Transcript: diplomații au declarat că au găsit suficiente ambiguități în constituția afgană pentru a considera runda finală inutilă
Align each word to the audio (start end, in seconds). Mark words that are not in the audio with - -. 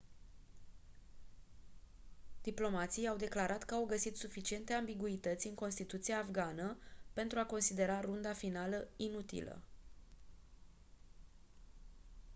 diplomații 2.41 3.07
au 3.07 3.15
declarat 3.15 3.63
că 3.63 3.73
au 3.75 3.85
găsit 3.85 4.15
suficiente 4.17 4.73
ambiguități 4.73 5.47
în 5.47 5.53
constituția 5.53 6.19
afgană 6.19 6.77
pentru 7.13 7.39
a 7.39 7.45
considera 7.45 8.01
runda 8.01 8.33
finală 8.33 8.87
inutilă 8.95 9.61